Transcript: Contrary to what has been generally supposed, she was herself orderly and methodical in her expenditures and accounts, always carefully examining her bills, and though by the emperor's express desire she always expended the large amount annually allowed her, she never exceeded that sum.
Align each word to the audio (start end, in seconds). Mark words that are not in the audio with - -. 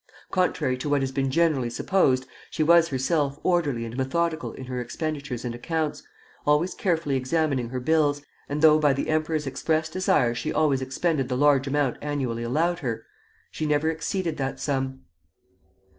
Contrary 0.31 0.75
to 0.75 0.89
what 0.89 1.01
has 1.03 1.11
been 1.11 1.29
generally 1.29 1.69
supposed, 1.69 2.25
she 2.49 2.63
was 2.63 2.87
herself 2.87 3.37
orderly 3.43 3.85
and 3.85 3.95
methodical 3.95 4.51
in 4.53 4.65
her 4.65 4.81
expenditures 4.81 5.45
and 5.45 5.53
accounts, 5.53 6.01
always 6.43 6.73
carefully 6.73 7.15
examining 7.15 7.69
her 7.69 7.79
bills, 7.79 8.23
and 8.49 8.63
though 8.63 8.79
by 8.79 8.93
the 8.93 9.09
emperor's 9.09 9.45
express 9.45 9.89
desire 9.89 10.33
she 10.33 10.51
always 10.51 10.81
expended 10.81 11.29
the 11.29 11.37
large 11.37 11.67
amount 11.67 11.97
annually 12.01 12.41
allowed 12.41 12.79
her, 12.79 13.05
she 13.51 13.67
never 13.67 13.91
exceeded 13.91 14.37
that 14.37 14.59
sum. 14.59 15.01